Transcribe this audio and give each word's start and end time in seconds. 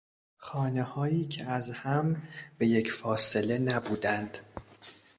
خانههایی 0.37 1.25
که 1.25 1.45
از 1.45 1.69
هم 1.69 2.21
به 2.57 2.67
یک 2.67 2.91
فاصله 2.91 3.57
نبودند 3.57 4.37